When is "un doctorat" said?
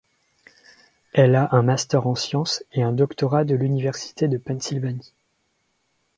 2.81-3.43